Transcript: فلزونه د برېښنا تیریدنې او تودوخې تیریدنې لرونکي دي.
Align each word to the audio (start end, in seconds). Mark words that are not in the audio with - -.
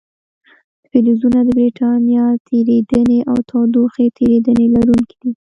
فلزونه 0.89 1.39
د 1.47 1.49
برېښنا 1.57 2.25
تیریدنې 2.47 3.19
او 3.29 3.37
تودوخې 3.49 4.05
تیریدنې 4.17 4.65
لرونکي 4.75 5.15
دي. 5.21 5.31